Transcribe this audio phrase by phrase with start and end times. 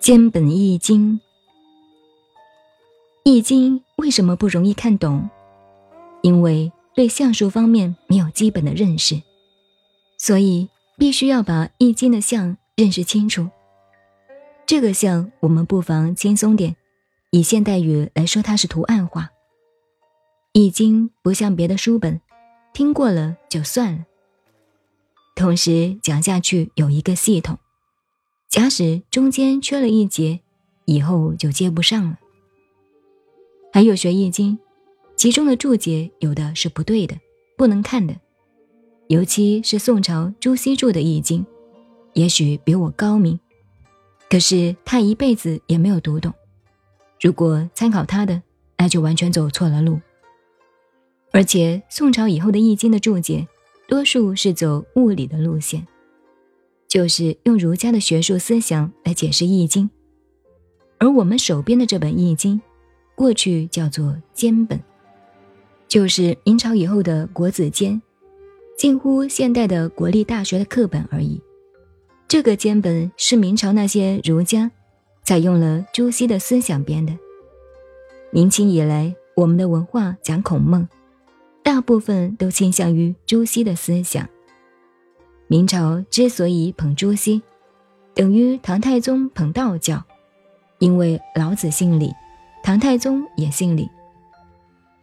[0.00, 1.20] 兼本易经，
[3.22, 5.28] 易经为什么不容易看懂？
[6.22, 9.20] 因为对相术方面没有基本的认识，
[10.16, 13.50] 所以必须要把易经的象认识清楚。
[14.64, 16.76] 这个象，我们不妨轻松点，
[17.30, 19.30] 以现代语来说，它是图案化。
[20.54, 22.22] 易经不像别的书本，
[22.72, 24.06] 听过了就算了。
[25.36, 27.58] 同时讲下去有一个系统，
[28.50, 30.40] 假使中间缺了一节，
[30.84, 32.18] 以后就接不上了。
[33.72, 34.58] 还有学易经。
[35.16, 37.14] 其中的注解有的是不对的，
[37.54, 38.16] 不能看的，
[39.08, 41.44] 尤其是宋朝朱熹注的《易经》，
[42.14, 43.38] 也许比我高明，
[44.30, 46.32] 可是他一辈子也没有读懂。
[47.20, 48.42] 如果参考他的，
[48.78, 50.00] 那就完全走错了路。
[51.32, 53.46] 而且宋朝以后的《易经》的注解，
[53.86, 55.86] 多数是走物理的路线，
[56.90, 59.88] 就是用儒家的学术思想来解释《易经》，
[60.98, 62.56] 而我们手边的这本《易经》，
[63.14, 64.78] 过去叫做兼本。
[65.86, 68.02] 就是明朝以后的国子监，
[68.76, 71.40] 近乎现代的国立大学的课本而已。
[72.26, 74.68] 这个监本是明朝那些儒家
[75.22, 77.16] 采用了朱熹的思想编的。
[78.32, 80.88] 明清以来，我们的文化讲孔孟，
[81.62, 84.28] 大部分都倾向于朱熹的思想。
[85.50, 87.42] 明朝之所以捧朱熹，
[88.14, 90.00] 等于唐太宗捧道教，
[90.78, 92.12] 因为老子姓李，
[92.62, 93.90] 唐太宗也姓李。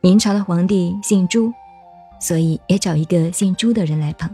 [0.00, 1.52] 明朝的皇帝姓朱，
[2.20, 4.30] 所以也找一个姓朱的人来捧。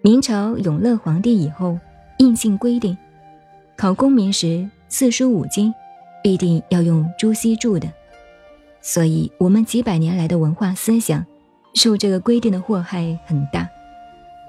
[0.00, 1.76] 明朝永乐皇帝以后，
[2.18, 2.96] 硬性规定，
[3.76, 5.74] 考功名时四书五经
[6.22, 7.92] 必定要用朱熹注的，
[8.80, 11.26] 所以我们几百年来的文化思想
[11.74, 13.68] 受这个规定的祸害很大。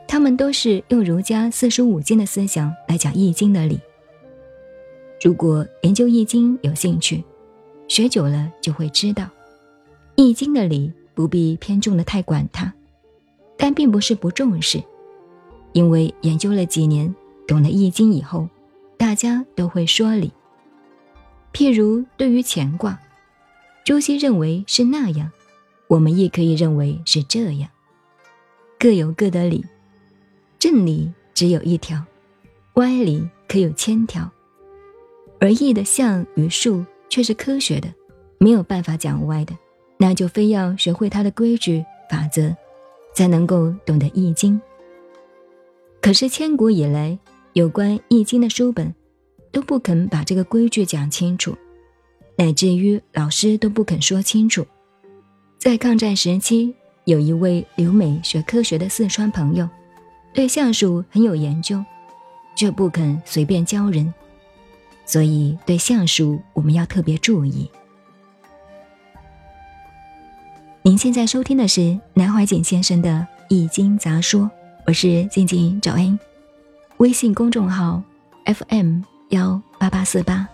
[0.08, 3.80] 他们都是用儒家四书五经的思想来讲易经的理。
[5.22, 7.24] 如果研究易经有兴趣，
[7.88, 9.30] 学久了就会知道。
[10.16, 12.74] 易经的理不必偏重的太管它，
[13.58, 14.82] 但并不是不重视，
[15.74, 17.14] 因为研究了几年，
[17.48, 18.48] 懂了易经以后，
[18.98, 20.32] 大家都会说理。
[21.54, 23.00] 譬如对于乾卦，
[23.84, 25.32] 朱熹认为是那样，
[25.88, 27.70] 我们亦可以认为是这样，
[28.80, 29.66] 各有各的理，
[30.60, 32.04] 正理只有一条，
[32.76, 34.30] 歪理可有千条，
[35.40, 37.88] 而易的象与数却是科学的，
[38.40, 39.56] 没有办法讲歪的。
[40.00, 42.56] 那就非要学会它的规矩法则，
[43.16, 44.54] 才能够懂得《易经》。
[46.00, 47.18] 可是千古以来，
[47.54, 48.94] 有关《易经》的书本，
[49.52, 51.56] 都不肯把这个规矩讲清楚，
[52.36, 54.66] 乃至于老师都不肯说清楚。
[55.58, 56.76] 在抗战时期，
[57.06, 59.68] 有一位留美学科学的四川朋友，
[60.38, 61.84] 对相术很有研究，
[62.56, 64.14] 却不肯随便教人。
[65.04, 67.68] 所以对相术，我们要特别注意。
[70.84, 73.10] 您现在收听的是南怀瑾先生的
[73.50, 74.42] 《易经杂说》，
[74.86, 76.20] 我是静静找恩，
[76.98, 78.04] 微信公众号
[78.46, 80.48] FM 幺八八四八，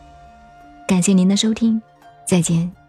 [0.88, 1.82] 感谢您的收听，
[2.26, 2.83] 再见。